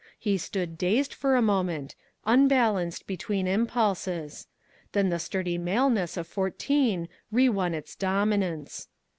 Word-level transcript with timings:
He 0.17 0.39
stood 0.39 0.79
dazed 0.79 1.13
for 1.13 1.35
a 1.35 1.43
moment 1.43 1.93
unbalanced 2.25 3.05
between 3.05 3.45
impulses. 3.45 4.47
Then 4.93 5.09
the 5.09 5.19
sturdy 5.19 5.59
maleness 5.59 6.17
of 6.17 6.25
fourteen 6.25 7.07
rewon 7.31 7.75
its 7.75 7.93
dominance. 7.95 8.87